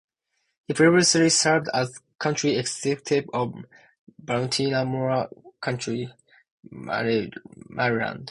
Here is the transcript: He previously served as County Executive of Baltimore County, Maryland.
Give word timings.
He 0.67 0.73
previously 0.73 1.29
served 1.29 1.69
as 1.75 1.99
County 2.19 2.57
Executive 2.57 3.29
of 3.35 3.53
Baltimore 4.25 5.29
County, 5.61 6.09
Maryland. 6.71 7.39